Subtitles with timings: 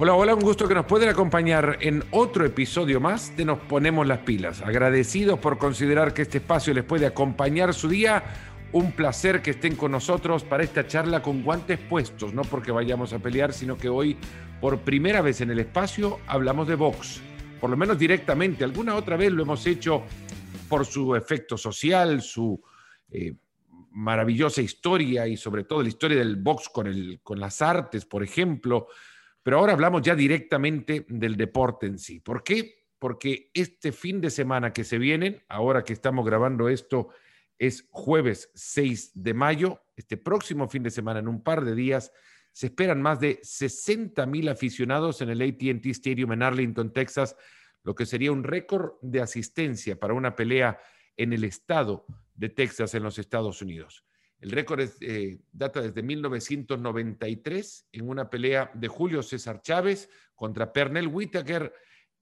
[0.00, 4.06] Hola, hola, un gusto que nos pueden acompañar en otro episodio más de Nos Ponemos
[4.06, 4.62] las Pilas.
[4.62, 8.22] Agradecidos por considerar que este espacio les puede acompañar su día.
[8.70, 13.12] Un placer que estén con nosotros para esta charla con guantes puestos, no porque vayamos
[13.12, 14.16] a pelear, sino que hoy,
[14.60, 17.20] por primera vez en el espacio, hablamos de box.
[17.60, 18.62] Por lo menos directamente.
[18.62, 20.04] Alguna otra vez lo hemos hecho
[20.68, 22.62] por su efecto social, su
[23.10, 23.34] eh,
[23.90, 28.22] maravillosa historia y sobre todo la historia del box con, el, con las artes, por
[28.22, 28.86] ejemplo
[29.48, 32.20] pero ahora hablamos ya directamente del deporte en sí.
[32.20, 32.84] ¿Por qué?
[32.98, 37.08] Porque este fin de semana que se viene, ahora que estamos grabando esto,
[37.58, 39.80] es jueves 6 de mayo.
[39.96, 42.12] Este próximo fin de semana, en un par de días,
[42.52, 47.34] se esperan más de 60 mil aficionados en el ATT Stadium en Arlington, Texas,
[47.84, 50.78] lo que sería un récord de asistencia para una pelea
[51.16, 52.04] en el estado
[52.34, 54.04] de Texas, en los Estados Unidos.
[54.40, 61.08] El récord eh, data desde 1993 en una pelea de Julio César Chávez contra Pernell
[61.08, 61.72] Whitaker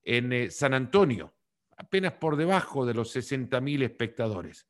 [0.02, 1.34] en eh, San Antonio,
[1.76, 4.66] apenas por debajo de los 60 mil espectadores.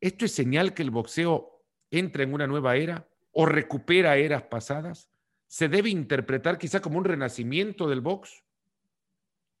[0.00, 5.10] ¿Esto es señal que el boxeo entra en una nueva era o recupera eras pasadas?
[5.46, 8.44] ¿Se debe interpretar quizá como un renacimiento del box?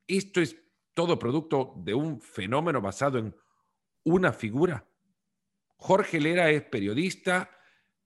[0.08, 0.56] ¿Esto es
[0.94, 3.36] todo producto de un fenómeno basado en
[4.02, 4.84] una figura?
[5.84, 7.50] Jorge Lera es periodista,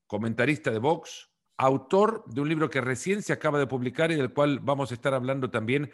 [0.09, 4.33] comentarista de Vox, autor de un libro que recién se acaba de publicar y del
[4.33, 5.93] cual vamos a estar hablando también.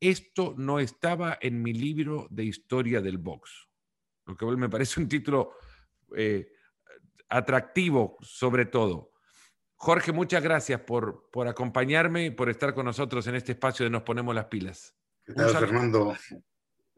[0.00, 3.68] Esto no estaba en mi libro de historia del box,
[4.24, 5.52] lo que me parece un título
[6.16, 6.50] eh,
[7.28, 9.12] atractivo sobre todo.
[9.74, 13.90] Jorge, muchas gracias por, por acompañarme y por estar con nosotros en este espacio de
[13.90, 14.96] Nos Ponemos las Pilas.
[15.26, 16.16] ¿Qué tal, Fernando?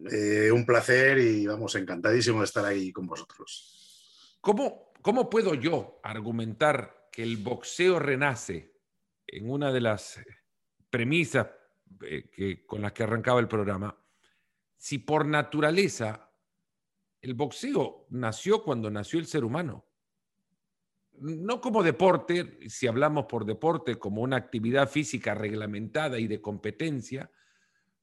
[0.08, 3.79] Eh, un placer y vamos, encantadísimo de estar ahí con vosotros.
[4.41, 8.74] ¿Cómo, ¿Cómo puedo yo argumentar que el boxeo renace
[9.27, 10.20] en una de las
[10.88, 11.48] premisas
[12.03, 13.97] eh, que, con las que arrancaba el programa,
[14.76, 16.31] si por naturaleza
[17.20, 19.87] el boxeo nació cuando nació el ser humano?
[21.12, 27.31] No como deporte, si hablamos por deporte, como una actividad física reglamentada y de competencia,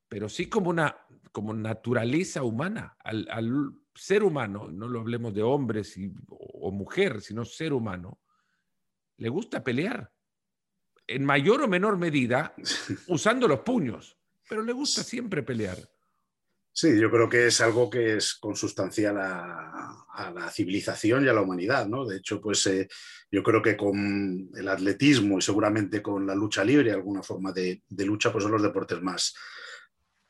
[0.07, 2.95] pero sí como una como naturaleza humana.
[3.03, 5.96] Al ser humano, no lo hablemos de hombres
[6.28, 8.22] o mujer, sino ser humano,
[9.18, 10.12] le gusta pelear.
[11.08, 12.53] En mayor o menor medida,
[13.08, 15.78] usando los puños, pero le gusta siempre pelear.
[16.72, 21.34] Sí, yo creo que es algo que es consustancial a, a la civilización y a
[21.34, 22.06] la humanidad, ¿no?
[22.06, 22.88] De hecho, pues eh,
[23.31, 27.81] yo creo que con el atletismo y seguramente con la lucha libre, alguna forma de,
[27.88, 29.34] de lucha, pues son los deportes más,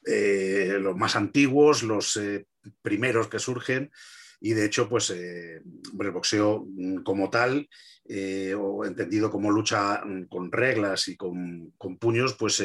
[0.05, 2.47] eh, los más antiguos, los eh,
[2.81, 3.91] primeros que surgen.
[4.39, 5.63] Y de hecho, pues el
[6.11, 7.67] boxeo mm, como tal,
[8.07, 12.63] eh, o entendido como lucha mm, con reglas y con, puños, pues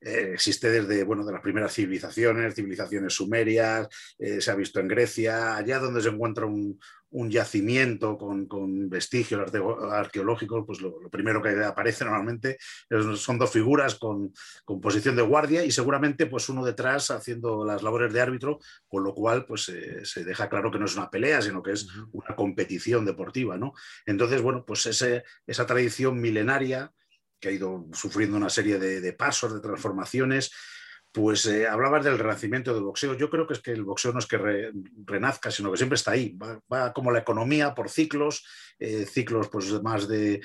[0.00, 3.88] existe desde bueno, de las primeras civilizaciones, civilizaciones sumerias,
[4.18, 6.78] se ha visto en Grecia, allá donde se encuentra un,
[7.14, 9.50] un yacimiento con, vestigios
[9.90, 12.58] arqueológicos, pues lo, primero que aparece normalmente
[13.16, 14.32] son dos figuras con,
[14.82, 18.58] posición de guardia y seguramente pues uno detrás haciendo las labores de árbitro,
[18.88, 21.86] con lo cual pues se deja claro que no es una pelea, sino que es
[22.12, 23.72] una competición deportiva, ¿no?
[24.06, 26.92] Entonces, bueno, pues esa tradición milenaria
[27.40, 30.50] que ha ido sufriendo una serie de pasos, de transformaciones,
[31.14, 33.14] pues eh, hablabas del renacimiento del boxeo.
[33.14, 34.72] Yo creo que es que el boxeo no es que
[35.06, 36.36] renazca, sino que siempre está ahí.
[36.36, 38.44] Va, como la economía por ciclos,
[38.80, 40.40] eh, ciclos pues más de,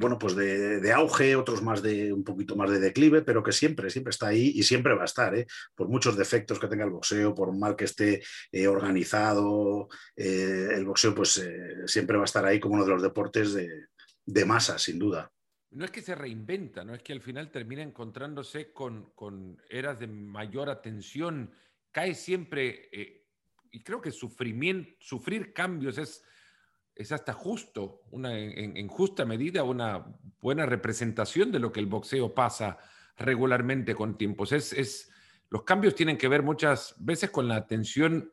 [0.00, 3.90] bueno, pues de, auge, otros más de un poquito más de declive, pero que siempre,
[3.90, 5.46] siempre está ahí y siempre va a estar, ¿eh?
[5.76, 8.24] por muchos defectos que tenga el boxeo, por mal que esté
[8.66, 11.40] organizado, el boxeo pues
[11.86, 13.86] siempre va a estar ahí como uno de los deportes de,
[14.26, 15.30] de masa, sin duda
[15.72, 19.12] no es que se reinventa, no es que al final termina encontrándose con,
[19.68, 21.52] eras de mayor atención,
[21.92, 23.24] cae siempre, eh,
[23.70, 26.24] y creo que sufrimiento, sufrir cambios es,
[26.94, 30.04] es hasta justo, una, en, justa medida, una
[30.40, 32.78] buena representación de lo que el boxeo pasa
[33.16, 34.50] regularmente con tiempos.
[34.52, 35.10] Es, es,
[35.50, 38.32] los cambios tienen que ver muchas veces con la atención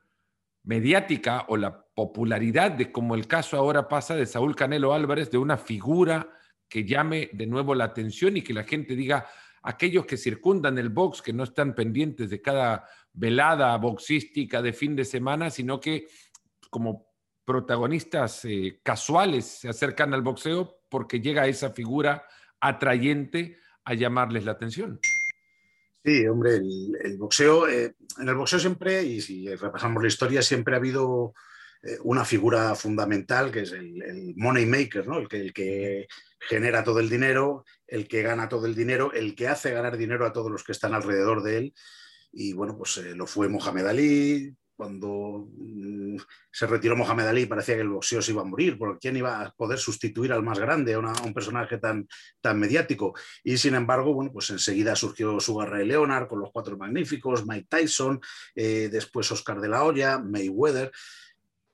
[0.63, 5.38] mediática o la popularidad de como el caso ahora pasa de Saúl Canelo Álvarez, de
[5.38, 6.37] una figura
[6.69, 9.27] que llame de nuevo la atención y que la gente diga,
[9.63, 14.95] aquellos que circundan el box, que no están pendientes de cada velada boxística de fin
[14.95, 16.07] de semana, sino que
[16.69, 17.07] como
[17.45, 22.25] protagonistas eh, casuales se acercan al boxeo porque llega esa figura
[22.59, 24.99] atrayente a llamarles la atención.
[26.03, 30.75] Sí, hombre, el, boxeo, eh, en el boxeo siempre, y si repasamos la historia, siempre
[30.75, 31.33] ha habido
[32.04, 35.19] una figura fundamental que es el, money maker, ¿no?
[35.19, 36.07] el, que, el que
[36.39, 40.25] genera todo el dinero, el que gana todo el dinero, el que hace ganar dinero
[40.25, 41.74] a todos los que están alrededor de él.
[42.31, 46.18] Y bueno, pues lo fue Mohamed Ali, cuando mm,
[46.51, 49.42] se retiró Mohamed Ali parecía que el boxeo se iba a morir, porque ¿quién iba
[49.42, 52.07] a poder sustituir al más grande, a, un personaje tan,
[52.39, 53.16] tan mediático?
[53.44, 57.68] Y sin embargo, bueno, pues enseguida surgió Sugar Ray Leonard con los Cuatro Magníficos, Mike
[57.68, 58.22] Tyson,
[58.56, 60.92] eh, después Oscar de la Hoya, Mayweather.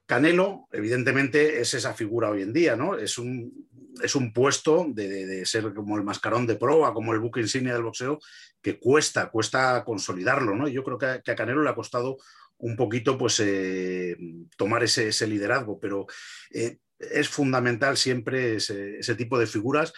[0.05, 2.97] Canelo, evidentemente, es esa figura hoy en día, ¿no?
[2.97, 3.67] Es un,
[4.01, 7.83] es un puesto de, ser como el mascarón de proa, como el buque insignia del
[7.83, 8.19] boxeo,
[8.61, 10.67] que cuesta, cuesta consolidarlo, ¿no?
[10.67, 12.17] yo creo que a Canelo le ha costado
[12.57, 14.15] un poquito pues, eh,
[14.57, 16.07] tomar ese, liderazgo, pero
[16.51, 19.93] eh, es fundamental siempre ese, tipo de figuras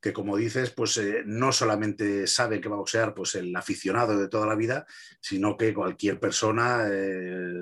[0.00, 4.18] que, como dices, pues eh, no solamente sabe que va a boxear pues, el aficionado
[4.18, 4.86] de toda la vida,
[5.20, 6.88] sino que cualquier persona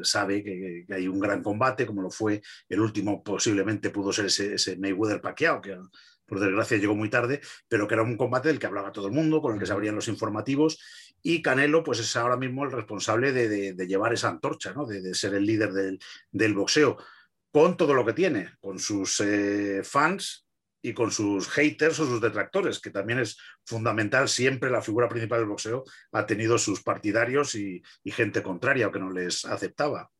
[0.02, 4.54] sabe que, hay un gran combate, como lo fue el último, posiblemente pudo ser ese,
[4.54, 5.78] ese Mayweather-Pacquiao, que
[6.26, 9.12] por desgracia llegó muy tarde, pero que era un combate del que hablaba todo el
[9.12, 10.78] mundo, con el que se abrían los informativos,
[11.22, 14.86] y Canelo pues es ahora mismo el responsable de, llevar esa antorcha, ¿no?
[14.86, 16.98] de, ser el líder del, boxeo,
[17.50, 20.45] con todo lo que tiene, con sus eh, fans
[20.88, 25.40] y con sus haters o sus detractores, que también es fundamental, siempre la figura principal
[25.40, 30.10] del boxeo ha tenido sus partidarios y, y gente contraria o que no les aceptaba.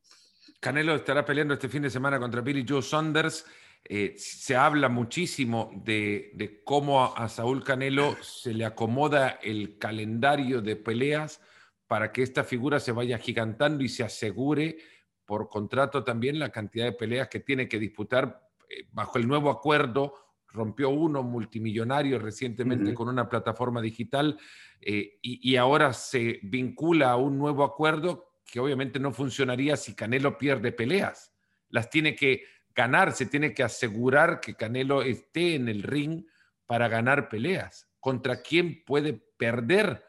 [0.59, 3.45] Canelo estará peleando este fin de semana contra Billy Joe Saunders
[3.89, 10.75] eh, se habla muchísimo de, cómo a, Saúl Canelo se le acomoda el calendario de
[10.75, 11.41] peleas
[11.87, 14.77] para que esta figura se vaya gigantando y se asegure
[15.25, 19.49] por contrato también la cantidad de peleas que tiene que disputar eh, bajo el nuevo
[19.49, 20.15] acuerdo.
[20.57, 24.39] Rompió uno multimillonario recientemente con una plataforma digital
[24.81, 29.93] eh, y, y ahora se vincula a un nuevo acuerdo que obviamente no funcionaría si
[29.93, 31.31] Canelo pierde peleas.
[31.69, 36.25] Las tiene que ganar, se tiene que asegurar que Canelo esté en el ring
[36.65, 37.87] para ganar peleas.
[37.99, 40.03] ¿Contra quién puede perder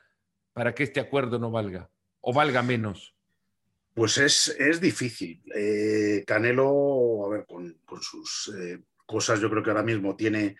[0.55, 1.91] para que este acuerdo no valga
[2.21, 3.15] o valga menos?
[3.94, 5.43] Pues es, es difícil.
[5.55, 10.56] Eh, Canelo, a ver, con, sus eh, cosas, yo creo que ahora mismo tiene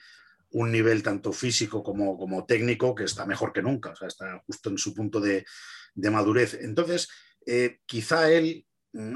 [0.51, 4.43] un nivel tanto físico como, como técnico que está mejor que nunca, o sea, está
[4.47, 5.45] justo en su punto de,
[5.95, 6.55] madurez.
[6.55, 7.09] Entonces,
[7.45, 8.67] eh, quizá él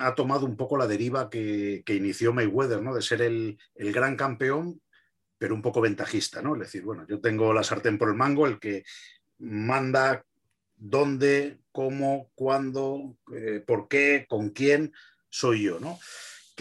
[0.00, 2.94] ha tomado un poco la deriva que, inició Mayweather, ¿no?
[2.94, 4.82] De ser el, gran campeón,
[5.38, 6.54] pero un poco ventajista, ¿no?
[6.54, 8.84] Es decir, bueno, yo tengo la sartén por el mango, el que
[9.38, 10.24] manda
[10.76, 14.92] dónde, cómo, cuándo, eh, por qué, con quién,
[15.30, 15.98] soy yo, ¿no?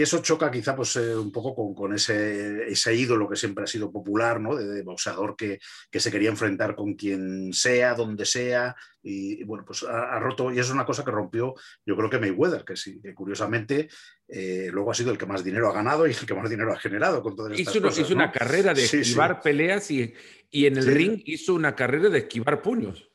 [0.01, 3.67] Que eso choca quizá pues, eh, un poco con, ese, ese, ídolo que siempre ha
[3.67, 4.55] sido popular, ¿no?
[4.55, 5.59] de, boxeador que,
[5.91, 10.71] se quería enfrentar con quien sea, donde sea, y, bueno, pues ha, roto, y es
[10.71, 11.53] una cosa que rompió
[11.85, 13.89] yo creo que Mayweather, que sí, que curiosamente
[14.27, 16.73] eh, luego ha sido el que más dinero ha ganado y el que más dinero
[16.73, 17.99] ha generado con todas estas hizo, cosas.
[17.99, 20.15] Hizo una carrera de esquivar peleas y,
[20.49, 23.10] y en el ring hizo una carrera de esquivar puños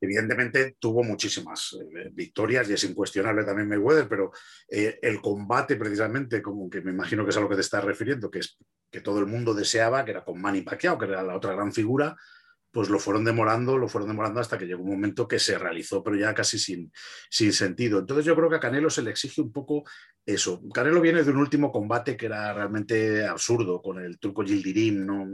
[0.00, 4.32] evidentemente tuvo muchísimas eh, victorias y es incuestionable también Mayweather, pero
[4.68, 7.84] eh, el combate precisamente, como que me imagino que es a lo que te estás
[7.84, 8.58] refiriendo, que es
[8.90, 11.72] que todo el mundo deseaba, que era con Manny Pacquiao, que era la otra gran
[11.72, 12.16] figura,
[12.70, 16.02] pues lo fueron demorando, lo fueron demorando hasta que llegó un momento que se realizó,
[16.02, 16.92] pero ya casi sin,
[17.30, 17.98] sin sentido.
[17.98, 19.84] Entonces yo creo que a Canelo se le exige un poco
[20.26, 20.60] eso.
[20.74, 25.26] Canelo viene de un último combate que era realmente absurdo, con el turco Gildirim, ¿no?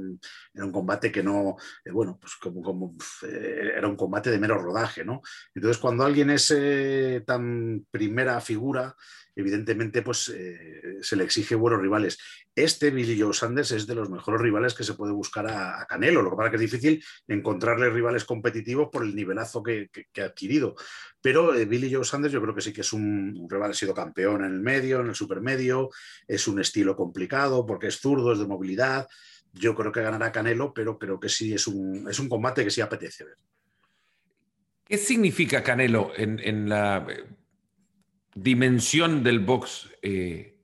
[0.55, 2.95] era un combate que no, eh, bueno, pues como, como
[3.27, 5.21] eh, era un combate de mero rodaje, ¿no?
[5.55, 8.95] Entonces cuando alguien es eh, tan primera figura,
[9.37, 12.19] evidentemente pues eh, se le exige buenos rivales.
[12.55, 16.23] Este Billy Joe Sanders es de los mejores rivales que se puede buscar a, Canelo,
[16.23, 20.77] lo que pasa que es difícil encontrarle rivales competitivos por el nivelazo que, ha adquirido.
[21.21, 23.95] Pero eh, Billy Joe Sanders yo creo que sí que es un, rival, ha sido
[23.95, 25.91] campeón en el medio, en el supermedio,
[26.29, 29.09] es un estilo complicado porque es zurdo, es de movilidad.
[29.53, 32.71] Yo creo que ganará Canelo, pero creo que sí es un, es un combate que
[32.71, 33.37] sí apetece ver.
[34.85, 37.07] ¿Qué significa Canelo en la
[38.35, 40.55] dimensión del box eh,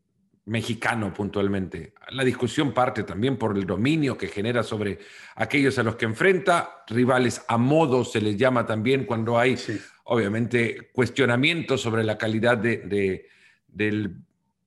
[0.46, 1.94] mexicano puntualmente.
[2.10, 4.98] La discusión parte también por el dominio que genera sobre
[5.36, 9.56] aquellos a los que enfrenta, rivales a modo se les llama también cuando hay,
[10.04, 13.28] obviamente, cuestionamientos sobre la calidad de,
[13.68, 14.16] del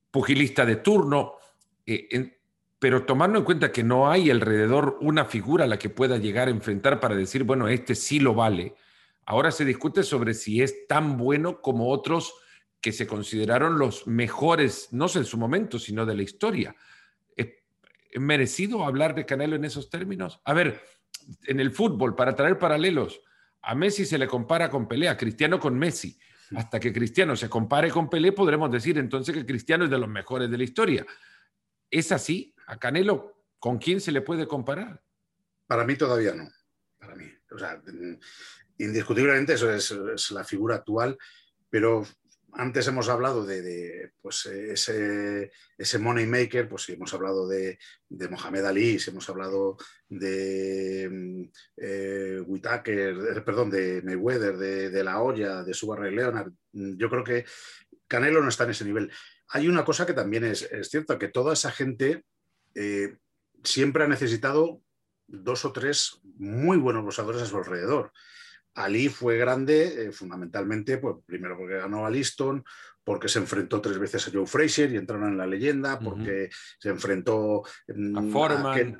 [0.09, 1.33] pugilista de turno,
[1.85, 2.37] eh,
[2.79, 6.47] pero tomando en cuenta que no hay alrededor una figura a la que pueda llegar
[6.47, 8.75] a enfrentar para decir, bueno, este sí lo vale.
[9.25, 12.33] Ahora se discute sobre si es tan bueno como otros
[12.83, 16.75] que se consideraron los mejores, no sé en su momento, sino de la historia.
[17.35, 17.47] ¿Es
[18.19, 20.41] merecido hablar de Canelo en esos términos?
[20.43, 20.83] A ver,
[21.43, 23.21] en el fútbol, para traer paralelos,
[23.61, 26.19] a Messi se le compara con pelea, Cristiano con Messi.
[26.55, 30.09] Hasta que Cristiano se compare con Pelé, podremos decir entonces que Cristiano es de los
[30.09, 31.05] mejores de la historia.
[31.89, 32.53] ¿Es así?
[32.67, 35.01] ¿A Canelo con quién se le puede comparar?
[35.65, 36.49] Para mí todavía no.
[36.99, 37.25] Para mí.
[37.49, 37.81] O sea,
[38.77, 41.17] indiscutiblemente eso es, la figura actual,
[41.69, 42.05] pero
[42.55, 47.77] antes hemos hablado de, pues, ese, ese, money maker, pues hemos hablado de,
[48.09, 55.73] Mohamed Ali, si hemos hablado de eh, Whitaker, perdón, de Mayweather, de, La Hoya, de
[55.73, 57.45] Subarra y Leonard, yo creo que
[58.07, 59.11] Canelo no está en ese nivel.
[59.49, 62.23] Hay una cosa que también es, cierta, que toda esa gente
[62.75, 63.17] eh,
[63.63, 64.81] siempre ha necesitado
[65.27, 68.11] dos o tres muy buenos boxeadores a su alrededor.
[68.75, 72.63] Ali fue grande eh, fundamentalmente, pues, primero porque ganó a Liston,
[73.03, 76.49] porque se enfrentó tres veces a Joe Frazier y entraron en la leyenda, porque
[76.79, 78.17] se enfrentó mm,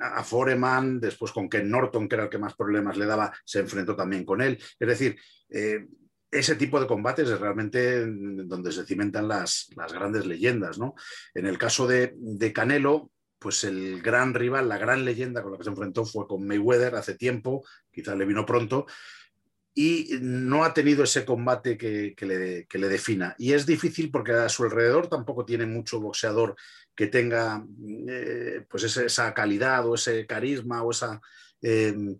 [0.00, 1.00] a Foreman.
[1.00, 4.24] después con Ken Norton, que era el que más problemas le daba, se enfrentó también
[4.24, 4.58] con él.
[4.78, 5.16] Es decir,
[5.48, 5.86] eh,
[6.30, 10.78] ese tipo de combates es realmente donde se cimentan las, las grandes leyendas.
[10.78, 10.94] ¿no?
[11.32, 15.58] En el caso de, de Canelo, pues el gran rival, la gran leyenda con la
[15.58, 18.86] que se enfrentó fue con Mayweather hace tiempo, quizás le vino pronto,
[19.74, 23.34] y no ha tenido ese combate que, le, defina.
[23.38, 26.54] Y es difícil porque a su alrededor tampoco tiene mucho boxeador
[26.94, 27.66] que tenga
[28.08, 31.20] eh, pues esa, calidad o ese carisma o esa...
[31.60, 32.16] Em,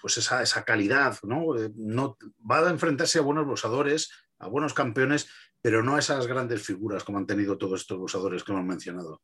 [0.00, 1.56] pues esa, esa calidad, ¿no?
[1.56, 2.18] Eh, ¿no?
[2.50, 5.28] Va a enfrentarse a buenos boxeadores, a buenos campeones,
[5.60, 9.22] pero no a esas grandes figuras como han tenido todos estos boxeadores que hemos mencionado.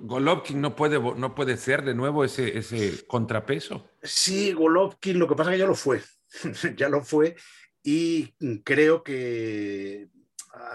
[0.00, 3.88] Golovkin no puede, no puede ser de nuevo ese, ese contrapeso.
[4.02, 6.02] Sí, Golovkin, lo que pasa es que ya lo fue,
[6.76, 7.36] ya lo fue
[7.82, 8.34] y
[8.64, 10.08] creo que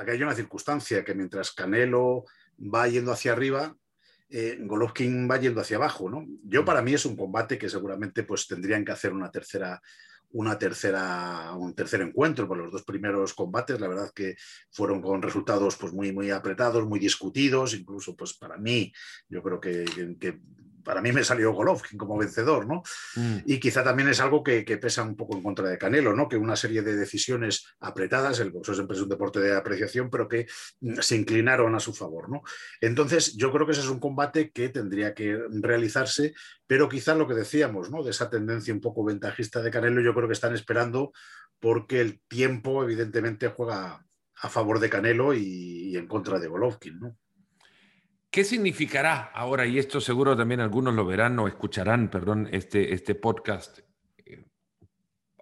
[0.07, 2.25] hay una circunstancia que mientras Canelo
[2.59, 3.75] va yendo hacia arriba,
[4.29, 6.25] eh, Golovkin va yendo hacia abajo, ¿no?
[6.43, 9.81] Yo para mí es un combate que seguramente pues tendrían que hacer una tercera
[10.31, 14.35] una tercera, un tercer encuentro, por los dos primeros combates, la verdad que
[14.71, 18.91] fueron con resultados pues, muy, muy apretados, muy discutidos, incluso pues, para mí,
[19.27, 19.85] yo creo que,
[20.19, 20.39] que
[20.89, 22.81] para mí me salió Golovkin como vencedor, ¿no?
[23.15, 23.41] Mm.
[23.45, 26.27] Y quizá también es algo que, pesa un poco en contra de Canelo, ¿no?
[26.27, 30.27] Que una serie de decisiones apretadas, el boxeo siempre es un deporte de apreciación, pero
[30.27, 30.47] que
[30.81, 32.41] mm, se inclinaron a su favor, ¿no?
[32.81, 36.33] Entonces, yo creo que ese es un combate que tendría que realizarse,
[36.65, 38.01] pero quizá lo que decíamos, ¿no?
[38.01, 41.11] De esa tendencia un poco ventajista de Canelo, yo creo que están esperando
[41.59, 44.03] porque el tiempo, evidentemente, juega
[44.41, 47.15] a favor de Canelo y, y en contra de Golovkin, ¿no?
[48.31, 53.15] ¿Qué significará ahora, y esto seguro también algunos lo verán o escucharán, perdón, este, este
[53.15, 53.79] podcast
[54.23, 54.45] eh,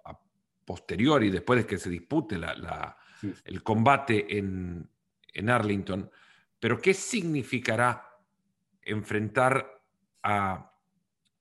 [0.04, 0.18] a
[0.64, 2.96] posteriori, después de que se dispute la,
[3.44, 4.88] el combate en,
[5.34, 6.10] en, Arlington,
[6.58, 8.08] pero qué significará
[8.80, 9.82] enfrentar
[10.22, 10.72] a,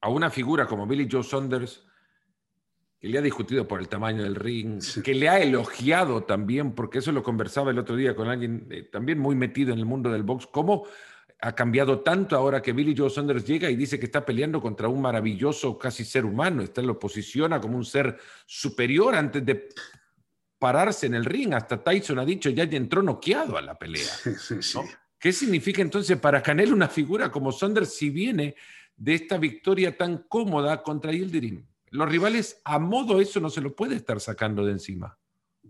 [0.01, 1.87] a, una figura como Billy Joe Saunders,
[2.99, 6.97] que le ha discutido por el tamaño del ring, que le ha elogiado también, porque
[6.97, 10.11] eso lo conversaba el otro día con alguien eh, también muy metido en el mundo
[10.11, 10.85] del box, cómo
[11.39, 14.87] ha cambiado tanto ahora que Billy Joe Saunders llega y dice que está peleando contra
[14.87, 19.69] un maravilloso casi ser humano, está lo posiciona como un ser superior antes de
[20.57, 21.53] pararse en el ring.
[21.53, 24.11] Hasta Tyson ha dicho ya entró noqueado a la pelea.
[25.19, 28.55] ¿Qué significa entonces para Canelo una figura como Saunders si viene
[28.95, 31.65] de esta victoria tan cómoda contra Yildirim?
[31.91, 35.17] Los rivales a modo eso no se lo puede estar sacando de encima.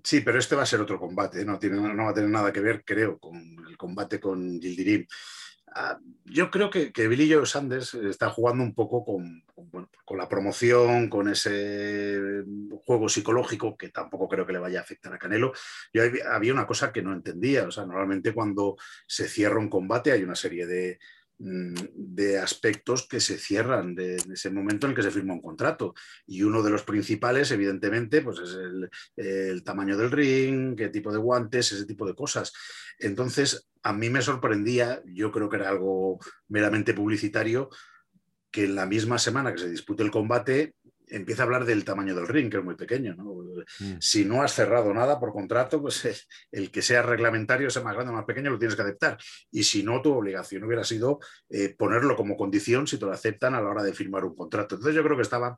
[0.04, 2.54] Sí, pero este va a ser otro combate, no, tiene, no va a tener nada
[2.54, 3.36] que ver, creo, con
[3.68, 5.06] el combate con Yildirim.
[5.74, 9.44] Ah, yo creo que, que Billy Joe Sanders está jugando un poco con,
[10.18, 12.44] la promoción, con ese
[12.86, 15.54] juego psicológico que tampoco creo que le vaya a afectar a Canelo.
[15.94, 20.12] Yo había una cosa que no entendía, o sea, normalmente cuando se cierra un combate
[20.12, 21.00] hay una serie de,
[21.40, 25.94] de aspectos que se cierran de, ese momento en el que se firma un contrato.
[26.26, 28.58] Y uno de los principales, evidentemente, pues es
[29.16, 32.54] el, tamaño del ring, qué tipo de guantes, ese tipo de cosas.
[33.00, 37.70] Entonces, a mí me sorprendía, yo creo que era algo meramente publicitario,
[38.50, 40.74] que en la misma semana que se dispute el combate
[41.10, 43.16] empieza a hablar del tamaño del ring, que es muy pequeño.
[43.16, 43.98] Mm.
[44.00, 46.16] Si no has cerrado nada por contrato, pues eh,
[46.52, 49.18] el que sea reglamentario, sea más grande o más pequeño, lo tienes que aceptar.
[49.52, 53.56] Y si no, tu obligación hubiera sido eh, ponerlo como condición si te lo aceptan
[53.56, 54.76] a la hora de firmar un contrato.
[54.76, 55.58] Entonces yo creo que estaba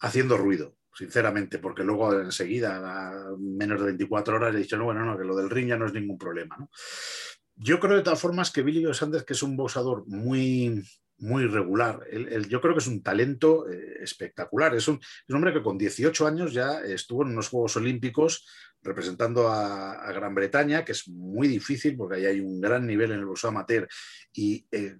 [0.00, 5.04] haciendo ruido, sinceramente, porque luego enseguida, a menos de 24 horas, he dicho, no, bueno,
[5.04, 6.56] no, que lo del ring ya no es ningún problema.
[7.54, 10.84] Yo creo de todas formas que Billy Sanders, que es un boxador muy,
[11.18, 12.00] muy regular.
[12.48, 14.74] yo creo que es un talento eh, espectacular.
[14.74, 18.46] Es un, hombre que con 18 años ya estuvo en unos Juegos Olímpicos
[18.82, 23.20] representando a, Gran Bretaña, que es muy difícil porque ahí hay un gran nivel en
[23.20, 23.88] el boxeo amateur
[24.32, 24.98] y eh,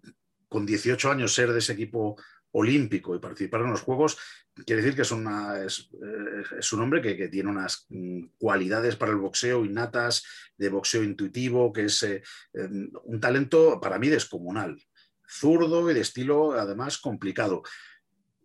[0.48, 2.16] con 18 años ser de ese equipo
[2.52, 4.16] olímpico y participar en los Juegos,
[4.64, 9.12] quiere decir que es, una, es, eh, un hombre que, tiene unas mm, cualidades para
[9.12, 10.24] el boxeo innatas,
[10.56, 14.80] de boxeo intuitivo, que es em, un talento para mí descomunal,
[15.28, 17.62] zurdo y de estilo además complicado.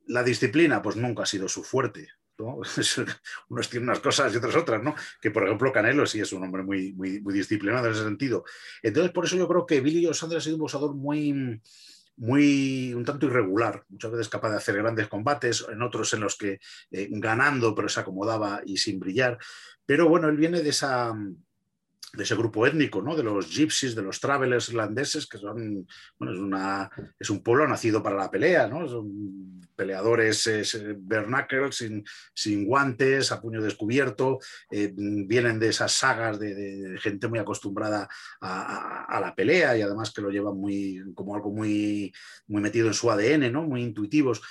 [0.08, 2.10] La disciplina, pues nunca ha sido su fuerte.
[3.50, 4.96] Unos tienen unas cosas y otras otras, ¿no?
[5.22, 8.44] Que por ejemplo Canelo sí es un hombre muy, muy, muy disciplinado en ese sentido.
[8.82, 11.62] Entonces, por eso yo creo que Billy O'Sanders ha sido un boxeador muy,
[12.18, 16.38] muy un tanto irregular, muchas veces capaz de hacer grandes combates, en otros en los
[16.38, 16.60] que
[16.92, 19.38] eh, ganando pero se acomodaba y sin brillar.
[19.86, 21.14] Pero bueno, él viene de esa
[22.14, 23.16] de ese grupo étnico, ¿no?
[23.16, 25.88] de los gypsies, de los travelers irlandeses, que son,
[26.18, 28.88] bueno, es, una, es un pueblo nacido para la pelea, ¿no?
[28.88, 32.04] son peleadores eh, sin,
[32.34, 34.40] sin, guantes, a puño descubierto,
[34.70, 38.10] eh, vienen de esas sagas de, gente muy acostumbrada
[38.42, 42.14] a, la pelea y además que lo llevan muy, como algo muy,
[42.48, 43.64] muy metido en su ADN, ¿no?
[43.64, 44.42] muy intuitivos.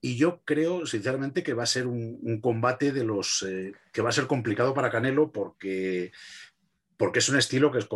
[0.00, 4.10] Y yo creo, sinceramente, que va a ser un, combate de los eh, que va
[4.10, 6.12] a ser complicado para Canelo porque
[6.98, 7.88] porque es un estilo que es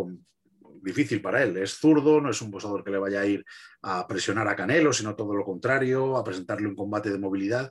[0.82, 1.56] difícil para él.
[1.58, 3.44] Es zurdo, no es un boxeador que le vaya a ir
[3.82, 7.70] a presionar a Canelo, sino todo lo contrario, a presentarle un combate de movilidad.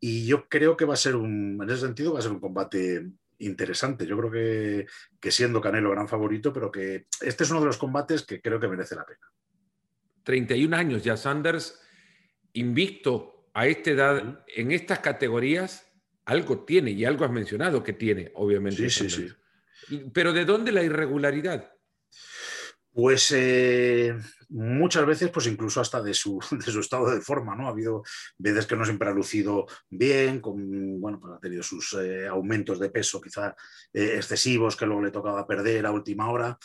[0.00, 2.40] Y yo creo que va a ser un, en ese sentido, va a ser un
[2.40, 3.06] combate
[3.38, 4.06] interesante.
[4.06, 4.86] Yo creo que,
[5.20, 8.60] que siendo Canelo gran favorito, pero que este es uno de los combates que creo
[8.60, 9.26] que merece la pena.
[10.24, 11.80] 31 años ya Sanders,
[12.52, 15.86] invicto a esta edad, en estas categorías,
[16.24, 18.90] algo tiene y algo has mencionado que tiene, obviamente.
[18.90, 19.32] Sí, sí, sí.
[20.12, 21.72] Pero ¿de dónde la irregularidad?
[22.92, 24.16] Pues eh,
[24.48, 27.68] muchas veces, pues incluso hasta de su, de su, estado de forma, ¿no?
[27.68, 28.02] Ha habido
[28.38, 32.80] veces que no siempre ha lucido bien, con, bueno, pues ha tenido sus eh, aumentos
[32.80, 33.54] de peso quizá
[33.92, 36.58] eh, excesivos que luego le tocaba perder a última hora.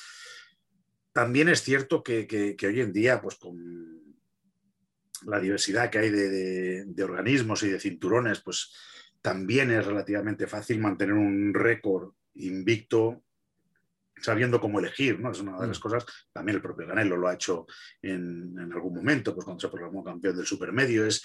[1.12, 4.01] También es cierto que, hoy en día, pues con
[5.27, 8.74] la diversidad que hay de, de organismos y de cinturones, pues
[9.22, 13.24] también es relativamente fácil mantener un récord invicto,
[14.22, 15.32] sabiendo cómo elegir, ¿no?
[15.32, 15.82] Es una de las mm.
[15.82, 17.66] cosas, también el propio Canelo lo ha hecho
[18.02, 21.24] en, algún momento, pues cuando se proclamó campeón del supermedio, es,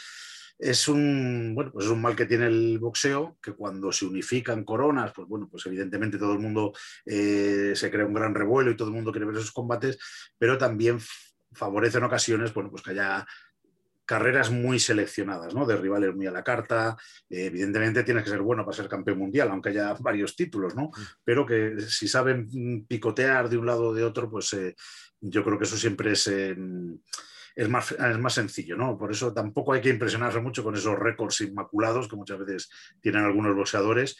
[0.58, 4.64] es un, bueno, pues es un mal que tiene el boxeo, que cuando se unifican
[4.64, 6.72] coronas, pues bueno, pues evidentemente todo el mundo
[7.06, 9.98] eh, se crea un gran revuelo y todo el mundo quiere ver esos combates,
[10.36, 10.98] pero también
[11.52, 13.26] favorece en ocasiones, bueno, pues que haya
[14.08, 15.66] carreras muy seleccionadas, ¿no?
[15.66, 16.96] De rivales muy a la carta.
[17.28, 20.84] Eh, evidentemente tienes que ser bueno para ser campeón mundial, aunque haya varios títulos, ¿no?
[20.84, 21.02] Mm.
[21.22, 24.74] Pero que si saben picotear de un lado o de otro, pues eh,
[25.20, 28.96] yo creo que eso siempre es, es, más, es más sencillo, ¿no?
[28.96, 32.70] Por eso tampoco hay que impresionarse mucho con esos récords inmaculados que muchas veces
[33.02, 34.16] tienen algunos boxeadores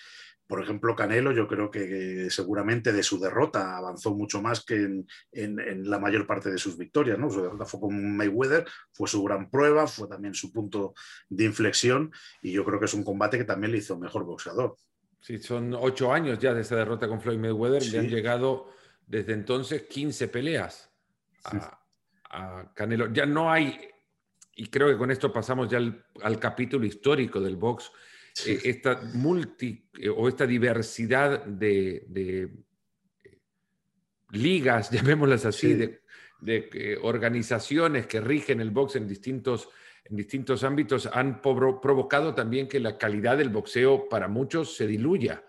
[0.49, 5.91] por ejemplo, Canelo, yo creo que, seguramente de su derrota avanzó mucho más que en,
[5.91, 7.19] la mayor parte de sus victorias.
[7.19, 7.29] ¿no?
[7.29, 10.95] Su derrota fue con Mayweather, fue su gran prueba, fue también su punto
[11.29, 14.77] de inflexión y yo creo que es un combate que también le hizo mejor boxeador.
[15.21, 18.71] Sí, son ocho años ya de esa derrota con Floyd Mayweather y han llegado
[19.07, 20.91] desde entonces 15 peleas
[21.45, 23.13] a, Canelo.
[23.13, 23.79] Ya no hay,
[24.55, 25.79] y creo que con esto pasamos ya
[26.23, 27.91] al capítulo histórico del box
[28.47, 32.49] eh, esta multi eh, o esta diversidad de, eh,
[34.31, 39.69] ligas, llamémoslas así, de, organizaciones que rigen el box en distintos,
[40.05, 45.45] en distintos ámbitos, han provocado también que la calidad del boxeo para muchos se diluya.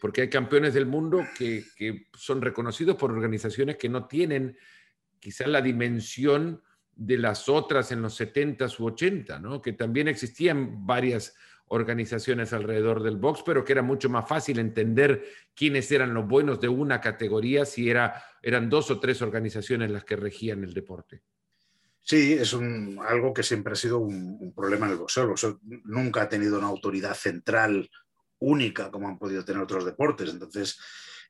[0.00, 4.56] porque hay campeones del mundo que, que, son reconocidos por organizaciones que no tienen
[5.20, 6.62] quizás la dimensión
[6.96, 9.60] de las otras en los 70s u 80, ¿no?
[9.60, 11.34] que también existían varias
[11.68, 15.24] organizaciones alrededor del box, pero que era mucho más fácil entender
[15.54, 20.04] quiénes eran los buenos de una categoría si era, eran dos o tres organizaciones las
[20.04, 21.22] que regían el deporte.
[22.02, 25.22] Sí, es algo que siempre ha sido un, problema en el boxeo.
[25.22, 27.90] El boxeo nunca ha tenido una autoridad central
[28.40, 30.28] única como han podido tener otros deportes.
[30.28, 30.78] Entonces,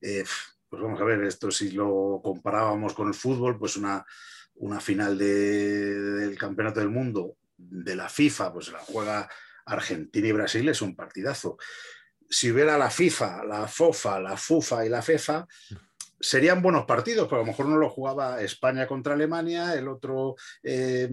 [0.00, 0.24] eh,
[0.68, 4.04] pues vamos a ver, esto si lo comparábamos con el fútbol, pues una,
[4.56, 9.30] una final del Campeonato del Mundo de la FIFA, pues la juega
[9.66, 11.56] Argentina y Brasil es un partidazo.
[12.28, 15.46] Si hubiera la FIFA, la FOFA, la FUFA y la FEFA,
[16.24, 20.36] serían buenos partidos, pero a lo mejor uno lo jugaba España contra Alemania, el otro
[20.62, 21.08] eh,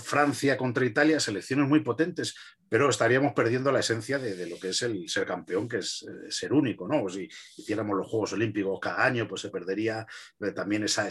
[0.00, 2.34] Francia contra Italia, selecciones muy potentes,
[2.70, 6.30] pero estaríamos perdiendo la esencia de, lo que es el ser campeón, que es eh,
[6.30, 7.06] ser único, ¿no?
[7.10, 10.06] Si hiciéramos los Juegos Olímpicos cada año, pues se perdería
[10.40, 11.06] eh, también esa,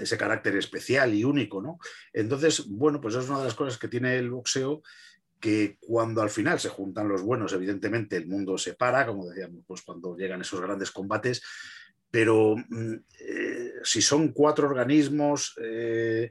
[0.00, 1.78] ese carácter especial y único, ¿no?
[2.12, 4.82] Entonces, bueno, pues es una de las cosas que tiene el boxeo
[5.42, 9.64] que cuando al final se juntan los buenos, evidentemente el mundo se para, como decíamos,
[9.66, 11.42] pues cuando llegan esos grandes combates,
[12.08, 16.30] pero mm, eh, si son cuatro organismos, eh,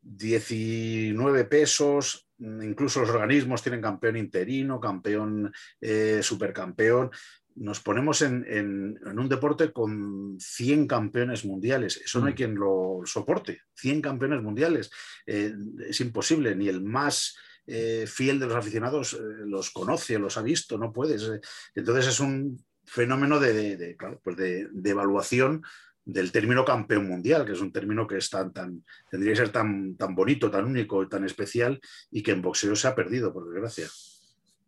[0.00, 7.10] 19 pesos, incluso los organismos tienen campeón interino, campeón, eh, supercampeón.
[7.54, 12.00] Nos ponemos en, un deporte con 100 campeones mundiales.
[12.04, 12.36] Eso no hay mm.
[12.36, 13.62] quien lo soporte.
[13.74, 14.90] 100 campeones mundiales.
[15.26, 15.52] Eh,
[15.88, 16.54] es imposible.
[16.54, 20.78] Ni el más eh, fiel de los aficionados los conoce, los ha visto.
[20.78, 21.30] No puedes.
[21.74, 25.62] Entonces es un fenómeno de, pues de evaluación
[26.04, 29.50] del término campeón mundial, que es un término que es tan, tan, tendría que ser
[29.50, 33.48] tan, tan bonito, tan único, tan especial y que en boxeo se ha perdido, por
[33.48, 33.86] desgracia.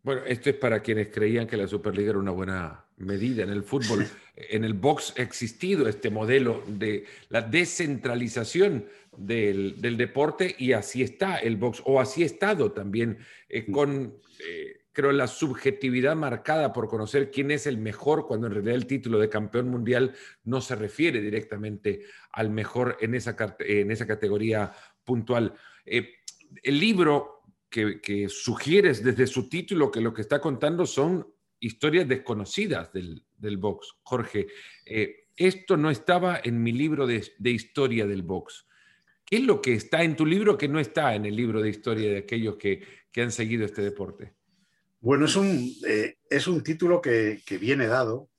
[0.04, 3.42] Bueno, esto es para quienes creían que la Superliga era una buena medida.
[3.42, 8.84] En el fútbol, en el box ha existido este modelo de la descentralización
[9.16, 14.18] del, deporte y así está el box, o así ha estado también eh, con...
[14.46, 18.86] Eh, creo, la subjetividad marcada por conocer quién es el mejor, cuando en realidad el
[18.86, 20.14] título de campeón mundial
[20.44, 24.70] no se refiere directamente al mejor en esa, en esa categoría
[25.02, 25.54] puntual.
[25.84, 26.10] Eh,
[26.62, 27.42] el libro
[27.74, 31.26] que, sugieres desde su título que lo que está contando son
[31.58, 33.94] historias desconocidas del, box.
[34.02, 34.46] Jorge,
[34.86, 38.66] eh, esto no estaba en mi libro de, historia del box.
[39.24, 41.70] ¿Qué es lo que está en tu libro que no está en el libro de
[41.70, 44.34] historia de aquellos que, que han seguido este deporte?
[45.00, 48.30] Bueno, es un, eh, es un título que, viene dado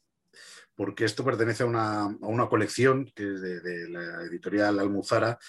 [0.76, 5.40] porque esto pertenece a una, colección que es de, la editorial Almuzara,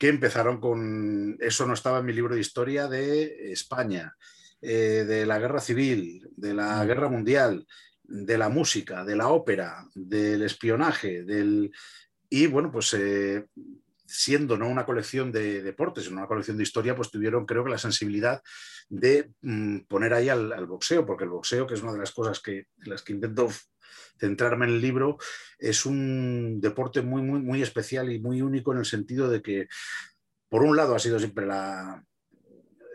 [0.00, 4.16] que empezaron con, eso no estaba en mi libro de historia de España,
[4.62, 6.86] eh, de la guerra civil, de la mm.
[6.86, 7.66] guerra mundial,
[8.04, 11.70] de la música, de la ópera, del espionaje, del...
[12.30, 13.44] Y bueno, pues eh,
[14.06, 17.70] siendo no una colección de deportes, sino una colección de historia, pues tuvieron creo que
[17.70, 18.40] la sensibilidad
[18.88, 22.40] de mm, poner ahí al, boxeo, porque el boxeo, que es una de las cosas
[22.40, 23.50] que, en las que intento
[24.18, 25.18] centrarme en el libro,
[25.58, 29.68] es un deporte muy, muy, muy especial y muy único en el sentido de que,
[30.48, 32.04] por un lado, ha sido siempre la,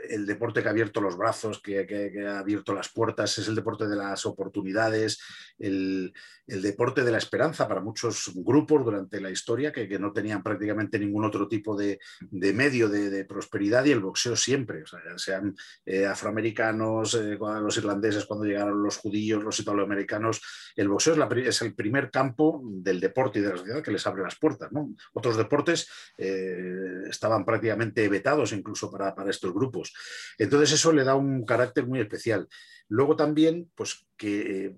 [0.10, 3.88] el deporte que ha abierto los brazos, que, ha abierto las puertas, es el deporte
[3.88, 5.20] de las oportunidades,
[5.58, 6.14] el,
[6.48, 11.26] deporte de la esperanza para muchos grupos durante la historia que, no tenían prácticamente ningún
[11.26, 12.00] otro tipo de,
[12.32, 14.84] medio de, prosperidad y el boxeo siempre,
[15.18, 20.42] sean eh, afroamericanos, eh, los irlandeses cuando llegaron los judíos, los italoamericanos,
[20.76, 24.24] el boxeo es, el primer campo del deporte y de la sociedad que les abre
[24.24, 24.70] las puertas.
[25.14, 29.94] Otros deportes eh, estaban prácticamente vetados incluso para estos grupos.
[30.38, 32.48] Entonces eso le da un carácter muy especial.
[32.88, 34.76] Luego también, pues que eh,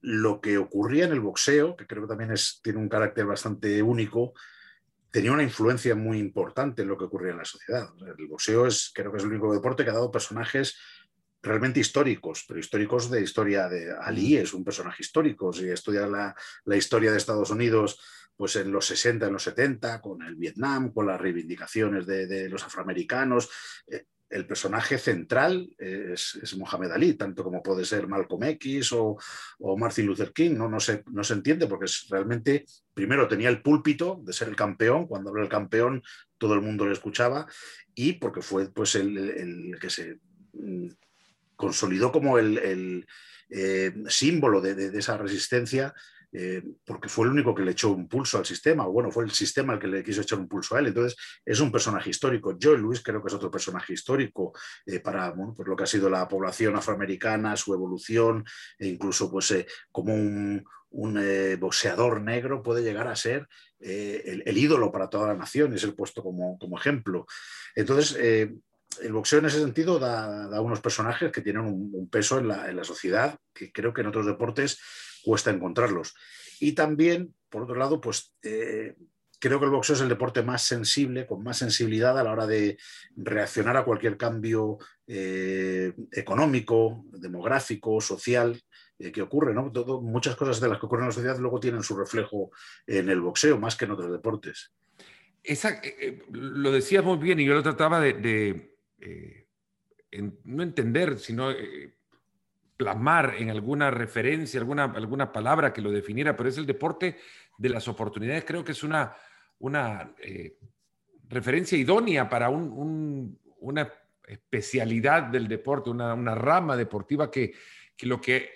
[0.00, 3.82] lo que ocurría en el boxeo, que creo que también es, tiene un carácter bastante
[3.82, 4.32] único,
[5.10, 7.88] tenía una influencia muy importante en lo que ocurría en la sociedad.
[8.18, 10.76] el boxeo es, creo que es el único deporte que ha dado personajes
[11.42, 15.52] realmente históricos, pero históricos de historia de Ali, es un personaje histórico.
[15.52, 17.98] Si estudia la, la historia de Estados Unidos,
[18.36, 22.62] pues en los 60, en los 70, con el Vietnam, con las reivindicaciones de, los
[22.64, 23.50] afroamericanos.
[23.86, 29.18] Eh, el personaje central es, es, Mohamed Ali, tanto como puede ser Malcolm X o,
[29.76, 30.68] Martin Luther King, ¿no?
[30.68, 32.64] No, se, no se entiende porque es, realmente,
[32.94, 36.02] primero tenía el púlpito de ser el campeón, cuando habló el campeón
[36.38, 37.46] todo el mundo le escuchaba,
[37.94, 40.18] y porque fue pues, el, que se
[40.52, 40.88] mm,
[41.56, 43.06] consolidó como el,
[43.50, 45.92] eh, símbolo de, esa resistencia
[46.32, 49.24] eh, porque fue el único que le echó un pulso al sistema, o bueno, fue
[49.24, 50.88] el sistema el que le quiso echar un pulso a él.
[50.88, 52.56] Entonces, es un personaje histórico.
[52.60, 54.52] Joe Louis creo que es otro personaje histórico
[54.86, 58.44] eh, para pues lo que ha sido la población afroamericana, su evolución,
[58.78, 60.64] e incluso pues, eh, como un,
[61.60, 63.46] boxeador negro puede llegar a ser
[63.78, 67.26] el, ídolo para toda la nación, es el puesto como, ejemplo.
[67.76, 72.68] Entonces, el boxeo en ese sentido da, unos personajes que tienen un, peso en la,
[72.68, 74.80] en la, sociedad que creo que en otros deportes
[75.24, 76.14] cuesta encontrarlos.
[76.60, 78.94] Y también, por otro lado, pues eh,
[79.40, 82.46] creo que el boxeo es el deporte más sensible, con más sensibilidad a la hora
[82.46, 82.78] de
[83.16, 88.62] reaccionar a cualquier cambio eh, económico, demográfico, social
[88.98, 89.54] eh, que ocurre.
[89.54, 89.72] ¿no?
[90.02, 92.50] muchas cosas de las que ocurren en la sociedad luego tienen su reflejo
[92.86, 94.72] en el boxeo, más que en otros deportes.
[96.30, 98.74] lo decías muy bien y yo lo trataba de,
[100.44, 101.50] no entender, sino
[102.80, 107.18] plasmar en alguna referencia, alguna, alguna palabra que lo definiera, pero es el deporte
[107.58, 108.46] de las oportunidades.
[108.46, 109.14] Creo que es una,
[109.58, 110.56] una eh,
[111.28, 113.92] referencia idónea para una
[114.26, 117.52] especialidad del deporte, una, rama deportiva que,
[118.00, 118.48] lo que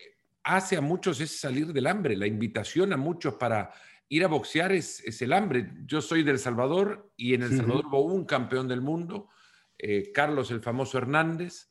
[0.43, 2.17] hace a muchos es salir del hambre.
[2.17, 3.73] La invitación a muchos para
[4.09, 5.71] ir a boxear es, el hambre.
[5.85, 9.29] Yo soy del Salvador y en El Salvador hubo un campeón del mundo,
[9.77, 11.71] eh, Carlos el famoso Hernández,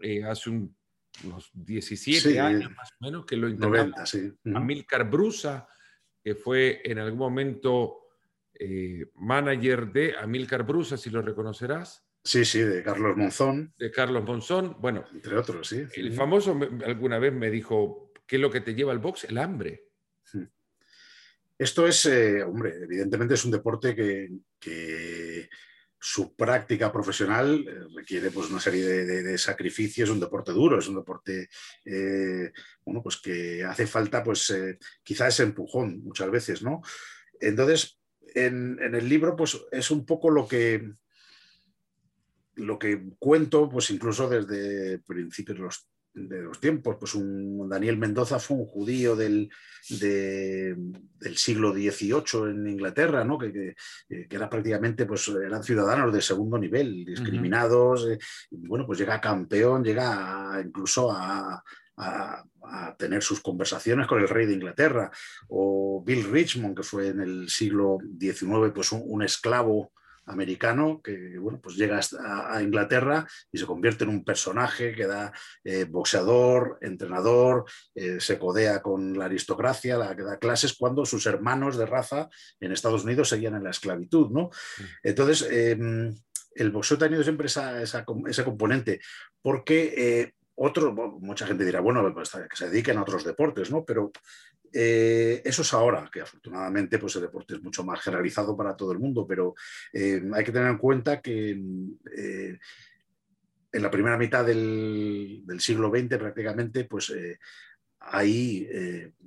[0.00, 0.77] eh, hace un
[1.24, 3.96] unos 17 años más o menos, que lo integramos.
[3.96, 4.32] 90, sí.
[4.54, 5.68] Amílcar Brusa,
[6.22, 8.08] que fue en algún momento
[8.54, 12.04] eh, manager de Amilcar Brusa, si lo reconocerás.
[12.24, 13.72] Sí, sí, de Carlos Monzón.
[13.78, 15.04] De Carlos Monzón, bueno.
[15.12, 15.84] Entre otros, sí.
[15.94, 19.24] El famoso alguna vez me dijo, ¿qué es lo que te lleva al box?
[19.24, 19.84] El hambre.
[21.56, 25.48] Esto es, eh, hombre, evidentemente es un deporte que,
[26.00, 30.88] su práctica profesional eh, requiere pues, una serie de, sacrificios, es un deporte duro, es
[30.88, 31.48] un deporte
[31.84, 32.52] eh,
[32.84, 34.54] bueno, pues que hace falta pues,
[35.02, 36.82] quizá ese empujón muchas veces, ¿no?
[37.40, 37.98] Entonces,
[38.34, 40.92] en, en, el libro pues, es un poco lo que,
[42.54, 45.88] lo que cuento, pues incluso desde principios de los
[46.26, 46.96] de los tiempos.
[46.98, 49.50] Pues un Daniel Mendoza fue un judío del,
[49.88, 53.38] del siglo XVIII en Inglaterra, ¿no?
[53.38, 58.08] que, que, era prácticamente, pues eran ciudadanos de segundo nivel, discriminados.
[58.08, 58.18] Eh,
[58.50, 61.62] bueno, pues llega campeón, llega incluso a,
[61.98, 62.44] a,
[62.98, 65.10] tener sus conversaciones con el rey de Inglaterra.
[65.48, 69.92] O Bill Richmond, que fue en el siglo XIX pues un esclavo
[70.28, 75.32] americano que bueno, pues llega a, Inglaterra y se convierte en un personaje que da
[75.64, 77.64] eh, boxeador, entrenador,
[77.94, 82.28] eh, se codea con la aristocracia, la que da clases cuando sus hermanos de raza
[82.60, 84.30] en Estados Unidos seguían en la esclavitud.
[84.30, 84.44] ¿no?
[84.44, 84.82] Mm.
[85.02, 86.14] Entonces, em,
[86.54, 89.00] el boxeo ha tenido siempre esa, ese componente,
[89.40, 93.84] porque eh, otro, mucha gente dirá, bueno, pues, que se dediquen a otros deportes, ¿no?
[93.84, 94.10] Pero
[94.72, 98.92] eh, eso es ahora, que afortunadamente pues, el deporte es mucho más generalizado para todo
[98.92, 99.54] el mundo, pero
[99.92, 102.58] eh, hay que tener en cuenta que eh,
[103.72, 107.12] en la primera mitad del, siglo XX prácticamente pues,
[108.00, 108.68] hay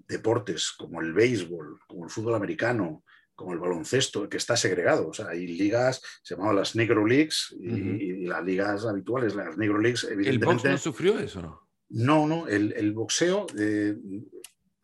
[0.07, 3.03] deportes como el béisbol, como el fútbol americano,
[3.35, 5.09] como el baloncesto, que está segregado.
[5.09, 9.79] O sea, hay ligas, se llamaban las Negro Leagues y, las ligas habituales, las Negro
[9.79, 10.45] Leagues, evidentemente.
[10.45, 11.67] ¿El box no sufrió eso, no?
[11.89, 13.47] No, no, el, el boxeo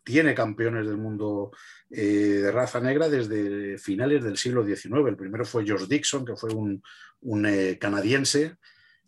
[0.08, 1.52] tiene campeones del mundo
[1.90, 5.06] eh, de raza negra desde finales del siglo XIX.
[5.06, 8.56] El primero fue George Dixon, que fue un, eh, canadiense.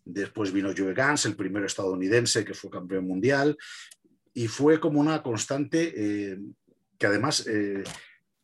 [0.03, 3.57] Después vino Joe Gans, el primero estadounidense que fue campeón mundial.
[4.33, 6.38] Y fue como una constante eh,
[6.97, 7.47] que además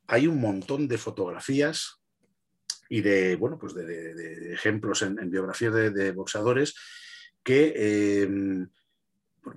[0.07, 1.99] hay un montón de fotografías
[2.87, 6.73] y de, bueno, pues de, ejemplos en, biografías de, boxeadores
[7.43, 8.65] que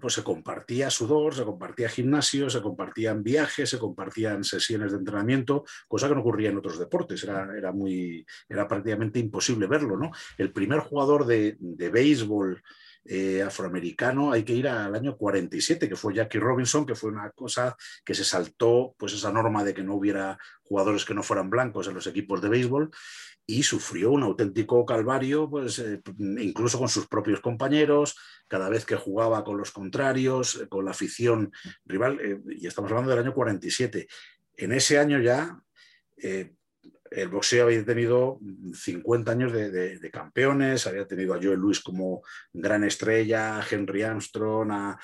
[0.01, 5.65] pues se compartía sudor, se compartía gimnasio, se compartían viajes, se compartían sesiones de entrenamiento,
[5.87, 9.97] cosa que no ocurría en otros deportes, era, era, muy, era prácticamente imposible verlo.
[9.97, 10.11] ¿no?
[10.37, 12.63] El primer jugador de, de béisbol
[13.05, 17.31] eh, afroamericano hay que ir al año 47, que fue Jackie Robinson, que fue una
[17.31, 21.51] cosa que se saltó, pues esa norma de que no hubiera jugadores que no fueran
[21.51, 22.91] blancos en los equipos de béisbol
[23.47, 28.97] y sufrió un auténtico calvario, pues eh, incluso con sus propios compañeros, cada vez que
[28.97, 31.51] jugaba con los contrarios, eh, con la afición
[31.87, 34.07] rival, y estamos hablando del año 47.
[34.55, 35.59] En ese año ya
[37.11, 38.39] el boxeo había tenido
[38.73, 44.71] 50 años de, campeones, había tenido a Joe Louis como gran estrella, a Henry Armstrong,
[44.71, 44.99] a,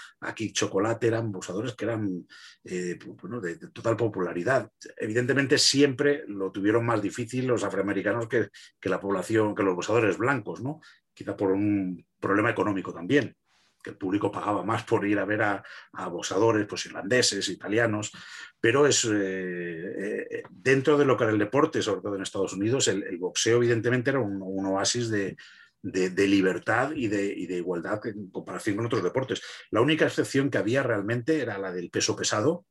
[0.52, 2.26] Chocolate, eran boxeadores que eran
[2.64, 2.98] eh,
[3.42, 4.70] de, total popularidad.
[4.96, 8.48] Evidentemente siempre lo tuvieron más difícil los afroamericanos que,
[8.80, 10.80] que la población, que los boxeadores blancos, ¿no?
[11.14, 13.36] quizá por un problema económico también
[13.84, 15.62] que el público pagaba más por ir a ver a,
[16.08, 18.10] boxadores pues, irlandeses, italianos,
[18.58, 22.54] pero es eh, eh, dentro de lo que era el deporte, sobre todo en Estados
[22.54, 25.36] Unidos, el, boxeo evidentemente era un, oasis de,
[25.82, 29.42] libertad y de, igualdad en comparación con otros deportes.
[29.70, 32.64] La única excepción que había realmente era la del peso pesado,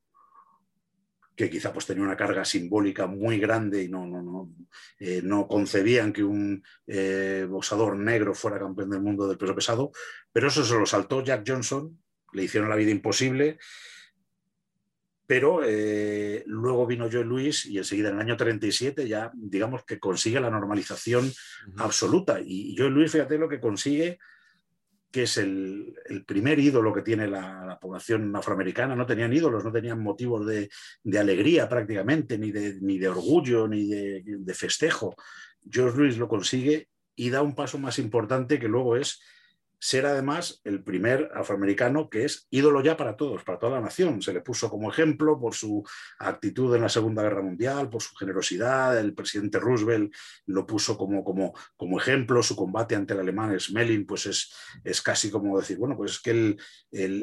[1.36, 4.54] que quizá pues tenía una carga simbólica muy grande y no, no, no,
[5.00, 9.92] eh, no concebían que un eh, boxador negro fuera campeón del mundo del peso pesado,
[10.32, 12.00] pero eso se lo saltó Jack Johnson,
[12.34, 13.58] le hicieron la vida imposible,
[15.26, 19.98] pero eh, luego vino Joe Louis y enseguida en el año 37 ya digamos que
[19.98, 21.32] consigue la normalización
[21.78, 22.40] absoluta.
[22.44, 24.20] Y Joe Louis, fíjate lo que consigue
[25.14, 25.94] que es el,
[26.26, 28.96] primer ídolo que tiene la, población afroamericana.
[28.96, 30.70] No tenían ídolos, no tenían motivos de,
[31.20, 35.16] alegría prácticamente, ni de, ni de orgullo, ni de, de, festejo.
[35.70, 39.22] George Louis lo consigue y da un paso más importante que luego es
[39.84, 44.22] ser además el primer afroamericano que es ídolo ya para todos, para toda la nación.
[44.22, 45.84] Se le puso como ejemplo por su
[46.20, 48.98] actitud en la Segunda Guerra Mundial, por su generosidad.
[48.98, 50.14] El presidente Roosevelt
[50.46, 52.42] lo puso como, como, como ejemplo.
[52.42, 54.54] Su combate ante el alemán Smelling pues es,
[54.86, 56.58] es casi como decir, bueno, pues es que el,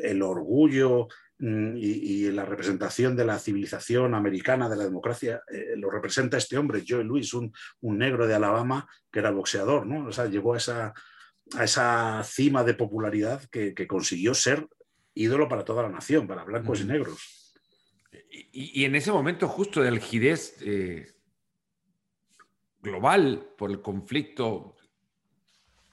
[0.04, 5.90] el, orgullo mm, y, la representación de la civilización americana, de la democracia, eh, lo
[5.90, 10.08] representa este hombre, Joe Louis, un, un, negro de Alabama que era boxeador, ¿no?
[10.08, 10.92] O sea, llegó a esa,
[11.56, 14.68] a esa cima de popularidad que, consiguió ser
[15.14, 17.54] ídolo para toda la nación, para blancos y negros.
[18.52, 21.06] Y, en ese momento justo de algidez, eh,
[22.82, 24.76] global por el conflicto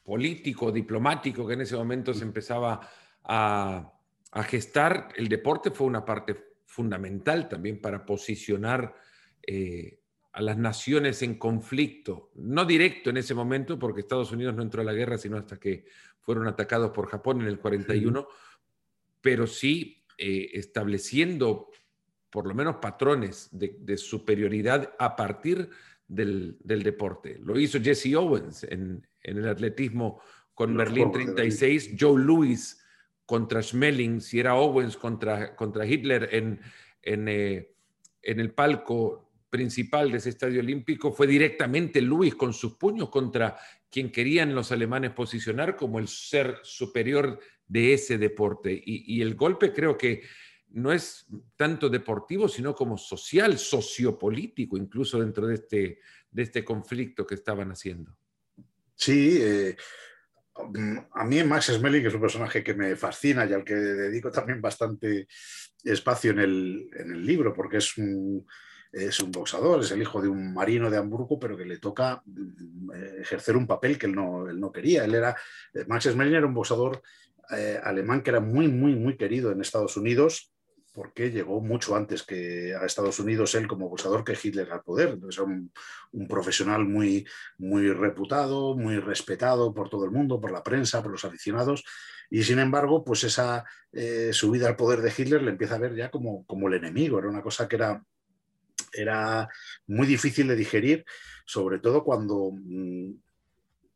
[0.03, 2.89] político, diplomático que en ese momento se empezaba
[3.23, 3.93] a,
[4.45, 8.95] gestar, el deporte fue una parte fundamental también para posicionar
[9.41, 9.99] eh,
[10.37, 14.83] a las naciones en conflicto, no directo en ese momento, porque Estados Unidos no entró
[14.83, 15.85] a la guerra sino hasta que
[16.19, 18.27] fueron atacados por Japón en el 41,
[19.19, 21.71] pero sí eh, estableciendo
[22.29, 25.71] por lo menos patrones de, superioridad a partir
[26.07, 27.39] del, deporte.
[27.43, 30.21] Lo hizo Jesse Owens en, el atletismo
[30.53, 32.79] con Berlín 36, Joe Louis
[33.25, 36.59] contra Schmeling, si era Owens contra, contra Hitler en,
[37.01, 37.71] en, eh,
[38.21, 43.57] en el palco principal de ese estadio olímpico fue directamente Luis con sus puños contra
[43.89, 48.81] quien querían los alemanes posicionar como el ser superior de ese deporte.
[48.85, 50.23] Y, el golpe creo que
[50.69, 57.25] no es tanto deportivo, sino como social, sociopolítico, incluso dentro de este, de este conflicto
[57.25, 58.15] que estaban haciendo.
[58.95, 59.77] Sí, eh,
[61.13, 64.59] a mí Max Smelling es un personaje que me fascina y al que dedico también
[64.59, 65.27] bastante
[65.83, 68.45] espacio en el, en el libro, porque es un
[68.91, 72.21] es un boxador, es el hijo de un marino de Hamburgo, pero que le toca
[72.25, 75.05] mm, ejercer un papel que él no, él no quería.
[75.05, 75.35] Él era,
[75.73, 77.01] eh, Max Schmeling era un boxador
[77.51, 80.51] eh, alemán que era muy, muy, muy querido en Estados Unidos,
[80.93, 85.09] porque llegó mucho antes que a Estados Unidos él como boxador que Hitler al poder.
[85.09, 85.71] Entonces, un,
[86.11, 87.27] un, profesional muy,
[87.59, 91.83] muy reputado, muy respetado por todo el mundo, por la prensa, por los aficionados.
[92.29, 95.95] Y sin embargo, pues esa eh, subida al poder de Hitler le empieza a ver
[95.95, 97.19] ya como, como el enemigo.
[97.19, 98.03] Era una cosa que era
[98.93, 99.47] era
[99.87, 101.05] muy difícil de digerir,
[101.45, 103.11] sobre todo cuando mm,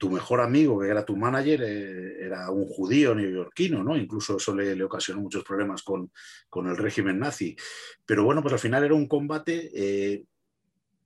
[0.02, 3.96] tu mejor amigo, que era tu manager, eh, era un judío neoyorquino, ¿no?
[3.96, 6.10] Incluso eso le, ocasionó muchos problemas con,
[6.56, 7.56] el régimen nazi.
[8.04, 10.24] Pero bueno, pues al final era un combate eh,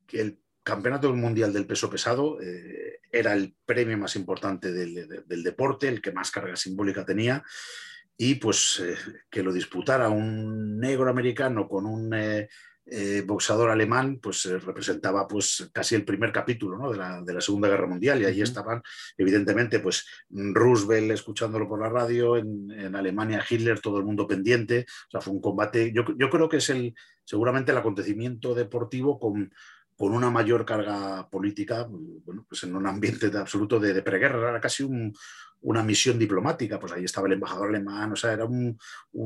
[0.08, 5.89] que el campeonato mundial del peso pesado eh, era el premio más importante del, deporte,
[5.89, 7.43] el que más carga simbólica tenía.
[8.15, 8.82] Y pues
[9.30, 12.15] que lo disputara un negro americano con un
[12.88, 17.88] eh, boxador alemán, pues eh, representaba pues casi el primer capítulo de, la, Segunda Guerra
[17.88, 18.82] Mundial y allí estaban
[19.17, 25.12] evidentemente pues Roosevelt escuchándolo por la radio, en, Alemania Hitler, todo el mundo pendiente, o
[25.12, 26.93] sea, fue un combate, yo, creo que es el,
[27.24, 29.52] seguramente el acontecimiento deportivo con,
[29.95, 34.60] con una mayor carga política, bueno, pues en un ambiente de absoluto de, preguerra, era
[34.60, 35.13] casi un,
[35.62, 38.77] una misión diplomática, pues ahí estaba el embajador alemán, o sea, era un,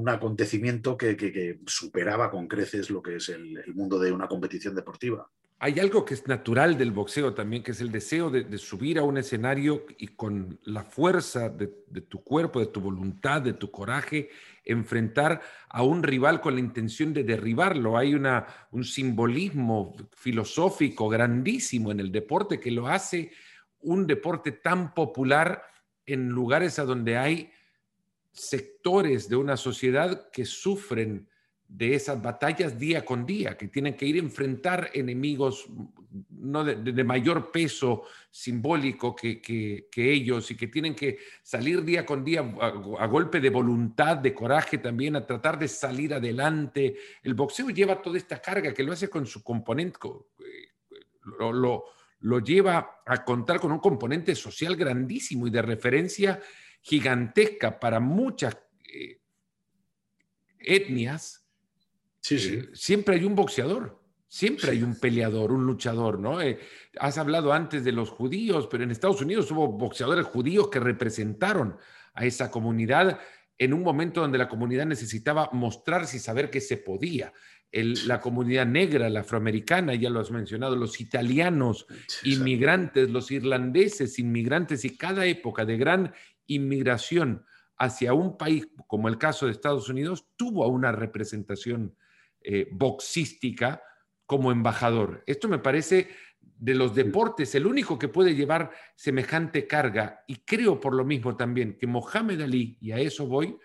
[0.08, 5.30] acontecimiento que, superaba con creces lo que es el, mundo de una competición deportiva.
[5.62, 9.04] Hay algo que es natural del boxeo también, que es el deseo de, subir a
[9.04, 14.30] un escenario y con la fuerza de, tu cuerpo, de tu voluntad, de tu coraje,
[14.64, 17.98] enfrentar a un rival con la intención de derribarlo.
[17.98, 23.32] Hay una, un simbolismo filosófico grandísimo en el deporte que lo hace
[23.82, 25.64] un deporte tan popular
[26.06, 27.52] en lugares a donde hay
[28.32, 31.29] sectores de una sociedad que sufren
[31.70, 35.68] de esas batallas día con día, que tienen que ir a enfrentar enemigos
[36.32, 42.40] no de, mayor peso simbólico que, ellos y que tienen que salir día con día
[42.40, 46.96] a, golpe de voluntad, de coraje también, a tratar de salir adelante.
[47.22, 50.00] El boxeo lleva toda esta carga que lo hace con su componente,
[50.40, 50.70] eh,
[51.38, 51.86] lo,
[52.22, 56.42] lo lleva a contar con un componente social grandísimo y de referencia
[56.82, 58.58] gigantesca para muchas
[58.92, 59.20] eh,
[60.58, 61.46] etnias.
[62.30, 66.42] Eh, siempre hay un boxeador, siempre hay un peleador, un luchador, ¿no?
[66.42, 66.60] Eh,
[67.00, 71.78] has hablado antes de los judíos, pero en Estados Unidos hubo boxeadores judíos que representaron
[72.14, 73.20] a esa comunidad
[73.58, 77.34] en un momento donde la comunidad necesitaba mostrarse y saber que se podía.
[77.72, 81.86] La comunidad negra, la afroamericana, ya lo has mencionado, los italianos,
[82.24, 86.14] inmigrantes, los irlandeses, inmigrantes y cada época de gran
[86.48, 87.46] inmigración
[87.78, 91.96] hacia un país como el caso de Estados Unidos tuvo una representación
[92.42, 93.82] eh, boxística
[94.26, 95.24] como embajador.
[95.26, 100.80] Esto me parece de los deportes el único que puede llevar semejante carga y creo
[100.80, 103.58] por lo mismo también que Mohamed Ali, y a eso voy,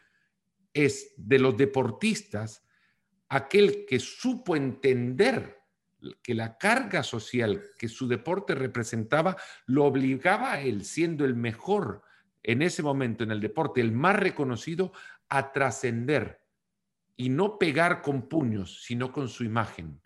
[0.72, 2.64] es de los deportistas
[3.28, 5.60] aquel que supo entender
[6.22, 9.36] que la carga social que su deporte representaba
[9.66, 12.02] lo obligaba a él, siendo el mejor
[12.42, 14.92] en ese momento en el deporte, el más reconocido,
[15.28, 16.43] a trascender
[17.16, 20.00] y no pegar con puños, sino con su imagen.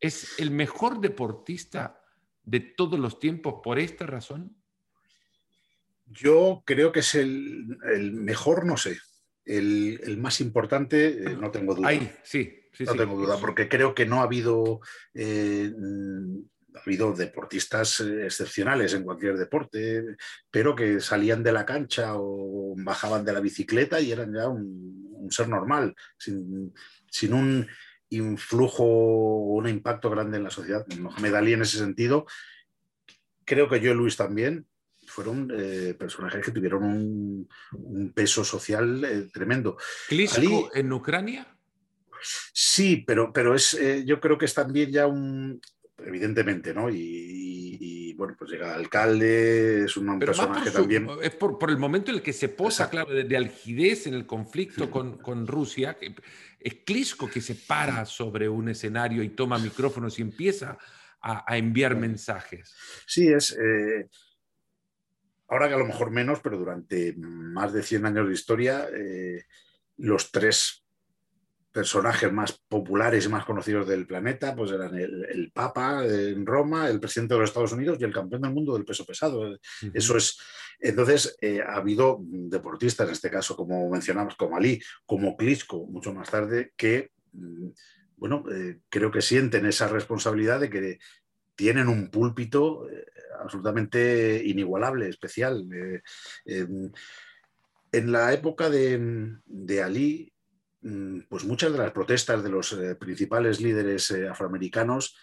[0.00, 2.00] ¿Es el mejor deportista
[2.42, 4.56] de todos los tiempos por esta razón?
[6.06, 8.96] Yo creo que es el, el mejor, no sé,
[9.48, 11.88] el, más importante, eh, no tengo duda.
[11.88, 14.80] Ahí, sí, no tengo duda, porque creo que no ha habido,
[15.14, 15.72] eh,
[16.78, 20.16] ha habido deportistas eh, excepcionales en cualquier deporte,
[20.50, 25.28] pero que salían de la cancha o bajaban de la bicicleta y eran ya un,
[25.30, 26.72] ser normal, sin,
[27.32, 27.66] un
[28.10, 30.86] influjo o un impacto grande en la sociedad.
[30.98, 32.26] Mohamed Ali en ese sentido,
[33.44, 34.66] creo que yo y Luis también,
[35.06, 39.76] fueron eh, personajes que tuvieron un, peso social eh, tremendo.
[40.08, 41.46] ¿Klitschko en Ucrania?
[42.52, 45.60] Sí, pero, pero es, yo creo que es también ya un,
[46.04, 46.88] evidentemente, ¿no?
[46.90, 51.08] Y, bueno, pues llega alcalde, es un personaje también.
[51.22, 54.90] Es por, el momento en el que se posa, claro, de, algidez en el conflicto
[54.90, 55.96] con, Rusia.
[56.58, 60.78] es Klitschko que se para sobre un escenario y toma micrófonos y empieza
[61.20, 62.74] a, enviar mensajes.
[63.06, 63.52] Sí, es.
[63.52, 64.08] Eh,
[65.48, 69.44] ahora que a lo mejor menos, pero durante más de 100 años de historia, eh,
[69.96, 70.84] los tres
[71.72, 77.00] personajes más populares y más conocidos del planeta, pues eran el, Papa en Roma, el
[77.00, 79.58] presidente de los Estados Unidos y el campeón del mundo del peso pesado.
[79.92, 80.38] Eso es.
[80.80, 86.14] Entonces, eh, ha habido deportistas, en este caso, como mencionamos, como Ali, como Klitschko, mucho
[86.14, 87.68] más tarde, que, mm,
[88.16, 90.98] bueno, eh, creo que sienten esa responsabilidad de que
[91.54, 93.04] tienen un púlpito eh,
[93.40, 95.66] absolutamente inigualable, especial.
[97.90, 100.32] en la época de, de Ali,
[101.28, 105.16] pues muchas de las protestas de los eh, principales líderes eh, afroamericanos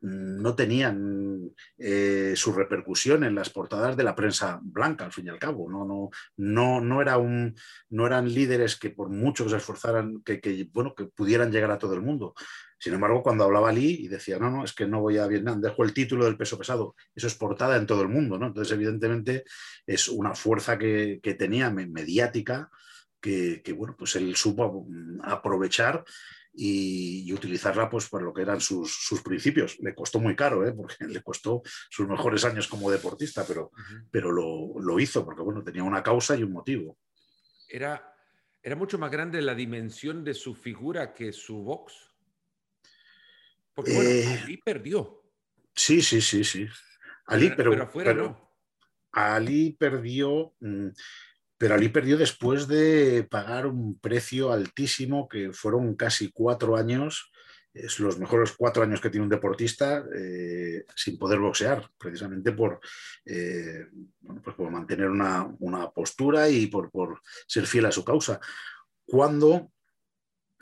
[0.00, 5.26] mm, no tenían eh, su repercusión en las portadas de la prensa blanca, al fin
[5.26, 5.70] y al cabo.
[5.70, 7.54] No, no, no, no, era un,
[7.90, 11.78] no eran líderes que por mucho que se esforzaran, que, bueno, que pudieran llegar a
[11.78, 12.34] todo el mundo.
[12.78, 15.60] Sin embargo, cuando hablaba Lee y decía, no, no, es que no voy a Vietnam,
[15.60, 18.38] dejo el título del peso pesado, eso es portada en todo el mundo.
[18.38, 18.48] ¿no?
[18.48, 19.44] Entonces, evidentemente,
[19.86, 22.70] es una fuerza que, que tenía mediática
[23.22, 26.04] que, bueno, pues él supo mm, aprovechar
[26.52, 29.78] y, utilizarla pues por lo que eran sus, principios.
[29.78, 30.72] Le costó muy caro, ¿eh?
[30.72, 33.70] porque le costó sus mejores años como deportista, pero,
[34.10, 36.98] pero lo, hizo porque bueno, tenía una causa y un motivo.
[37.68, 38.14] Era,
[38.62, 41.94] era mucho más grande la dimensión de su figura que su box.
[43.72, 45.22] Porque bueno, eh, Ali perdió.
[45.74, 46.66] Sí, sí, sí, sí.
[47.26, 48.52] Ali, pero, pero,
[49.12, 50.54] Ali perdió.
[50.60, 50.88] Mm,
[51.62, 57.30] pero Ali perdió después de pagar un precio altísimo, que fueron casi cuatro años,
[57.72, 62.80] es los mejores cuatro años que tiene un deportista eh, sin poder boxear, precisamente por,
[63.24, 63.86] eh,
[64.42, 65.54] pues por mantener una,
[65.94, 66.90] postura y por,
[67.46, 68.40] ser fiel a su causa.
[69.04, 69.70] Cuando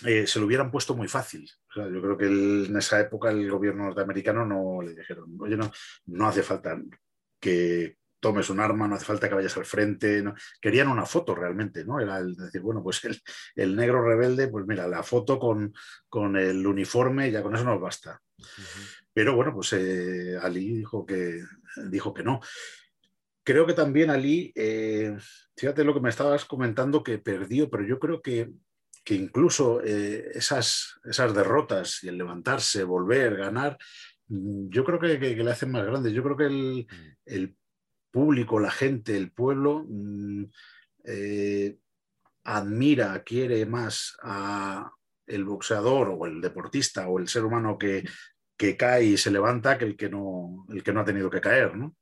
[0.05, 1.51] eh, se lo hubieran puesto muy fácil.
[1.76, 5.72] yo creo que en esa época el gobierno norteamericano no le dijeron, oye, no,
[6.09, 6.78] no hace falta
[7.40, 10.22] que, tomes un arma, no hace falta que vayas al frente.
[10.22, 10.34] ¿no?
[10.60, 12.00] Querían una foto realmente, ¿no?
[12.00, 13.00] Era el decir, bueno, pues
[13.56, 15.74] el, negro rebelde, pues mira, la foto con,
[16.08, 18.20] con, el uniforme, ya con eso nos basta.
[19.12, 21.42] Pero bueno, pues eh, Ali dijo que,
[21.88, 22.40] dijo que no.
[23.42, 25.16] Creo que también Ali, eh,
[25.56, 28.50] fíjate lo que me estabas comentando, que perdió, pero yo creo que,
[29.02, 33.78] que incluso eh, esas, esas derrotas y el levantarse, volver, ganar,
[34.28, 36.12] mm, yo creo que, le hacen más grande.
[36.12, 37.16] Yo creo que el, mm.
[37.26, 37.56] el
[38.11, 40.44] público, la gente, el pueblo, mm,
[41.04, 41.78] eh,
[42.44, 44.92] admira, quiere más a
[45.26, 48.04] el boxeador o el deportista o el ser humano que,
[48.76, 51.76] cae y se levanta que el que no, el que no ha tenido que caer.
[51.76, 51.96] ¿no?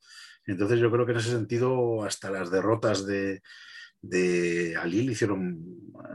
[0.44, 3.42] Entonces yo creo que en ese sentido hasta las derrotas de,
[4.00, 5.62] de Ali hicieron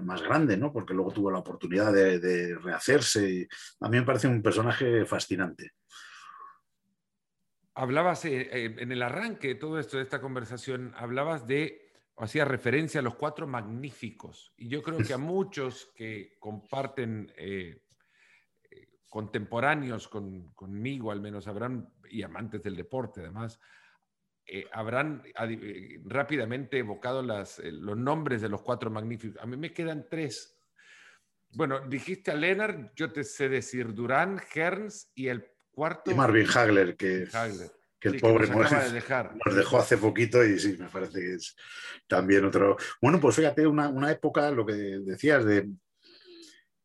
[0.04, 0.74] más grande, ¿no?
[0.74, 3.48] porque luego tuvo la oportunidad de rehacerse.
[3.80, 5.72] a mí me parece un personaje fascinante.
[7.76, 12.24] Hablabas eh, eh, en el arranque de todo esto, de esta conversación, hablabas de, o
[12.24, 14.54] hacías referencia a los cuatro magníficos.
[14.58, 17.82] Y yo creo que a muchos que comparten eh,
[19.10, 23.60] contemporáneos conmigo, al menos, habrán, y amantes del deporte además,
[24.72, 25.24] habrán
[26.04, 29.42] rápidamente evocado las, los nombres de los cuatro magníficos.
[29.42, 30.60] A mí me quedan tres.
[31.52, 36.12] Bueno, dijiste a Lennart, yo te sé decir Durán, Herns y el cuarto.
[36.12, 37.28] Y Marvin Hagler, que,
[38.00, 41.56] que el pobre nos, nos, dejó hace poquito y sí, me parece que es
[42.08, 42.78] también otro.
[43.02, 45.70] Bueno, pues fíjate, una, época, lo que decías de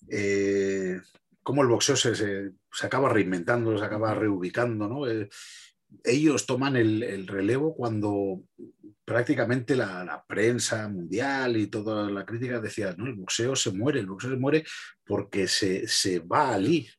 [0.09, 1.01] eh,
[1.43, 5.09] cómo el boxeo se, se, acaba reinventando, se acaba reubicando, ¿no?
[5.09, 5.29] Eh,
[6.05, 8.43] ellos toman el, relevo cuando
[9.05, 14.07] prácticamente la, prensa mundial y toda la crítica decía, no, el boxeo se muere, el
[14.07, 14.65] boxeo se muere
[15.05, 16.59] porque se, se va a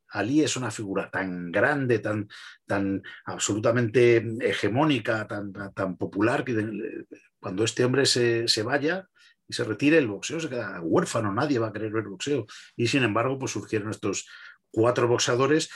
[0.09, 0.41] Ali.
[0.41, 2.27] Es una figura tan grande, tan,
[2.65, 7.05] tan absolutamente hegemónica, tan, tan, popular, que
[7.39, 9.07] cuando este hombre se, se vaya,
[9.47, 12.45] y se retire, el boxeo se queda huérfano, nadie va a querer ver boxeo.
[12.75, 14.27] Y sin embargo, pues surgieron estos
[14.71, 15.69] cuatro boxeadores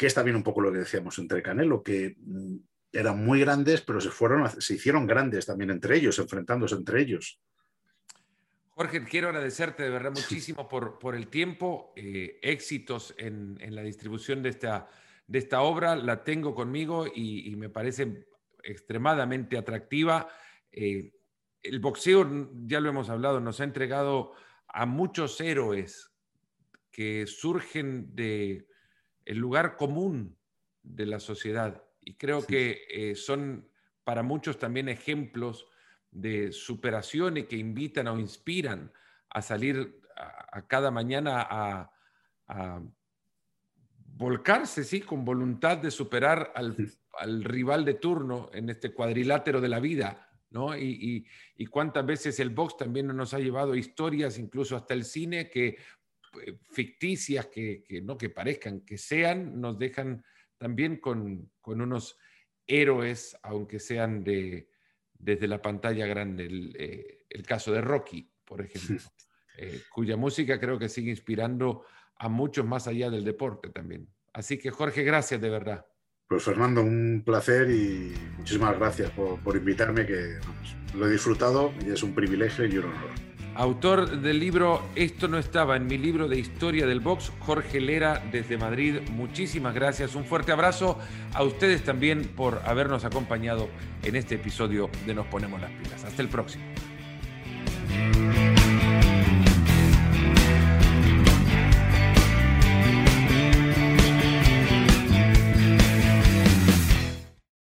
[0.00, 2.56] que es también un poco lo que decíamos entre Canelo, que mm,
[2.90, 7.38] eran muy grandes, pero se, fueron, se hicieron grandes también entre ellos, enfrentándose entre ellos.
[8.80, 13.82] Jorge, quiero agradecerte de verdad muchísimo por, por el tiempo, eh, éxitos en, en, la
[13.82, 14.88] distribución de esta,
[15.26, 18.26] de esta obra, la tengo conmigo y, y me parece
[18.62, 20.28] extremadamente atractiva.
[20.72, 21.12] Eh,
[21.62, 22.26] el boxeo,
[22.64, 24.32] ya lo hemos hablado, nos ha entregado
[24.66, 26.10] a muchos héroes
[26.90, 28.66] que surgen de
[29.26, 30.38] el lugar común
[30.82, 31.84] de la sociedad.
[32.00, 33.68] Y creo que eh, son
[34.04, 35.66] para muchos también ejemplos
[36.10, 38.92] de superación y que invitan o inspiran
[39.28, 41.90] a salir a, cada mañana a,
[44.16, 46.76] volcarse, sí, con voluntad de superar al,
[47.18, 50.76] al, rival de turno en este cuadrilátero de la vida, ¿no?
[50.76, 51.24] Y,
[51.56, 55.68] y, cuántas veces el box también nos ha llevado historias, incluso hasta el cine, que
[55.68, 60.22] eh, ficticias, que, que no que parezcan, que sean, nos dejan
[60.58, 62.18] también con, con unos
[62.66, 64.69] héroes, aunque sean de,
[65.20, 66.46] desde la pantalla grande.
[66.46, 68.96] El, eh, el caso de Rocky, por ejemplo,
[69.58, 71.84] eh, cuya música creo que sigue inspirando
[72.16, 74.08] a muchos más allá del deporte también.
[74.32, 75.86] Así que Jorge, gracias de verdad.
[76.28, 80.38] Pues Fernando, un placer y muchísimas gracias por, por invitarme, que
[80.94, 83.29] lo he disfrutado y es un privilegio y un honor.
[83.60, 88.22] Autor del libro Esto no estaba en mi libro de historia del box, Jorge Lera
[88.32, 89.00] desde Madrid.
[89.10, 90.98] Muchísimas gracias, un fuerte abrazo
[91.34, 93.68] a ustedes también por habernos acompañado
[94.02, 96.02] en este episodio de Nos Ponemos las Pilas.
[96.04, 96.64] Hasta el próximo.